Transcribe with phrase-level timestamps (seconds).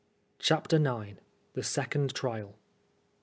[0.39, 1.19] CHAPTER IX.
[1.53, 2.55] THE SECOND TBIAL.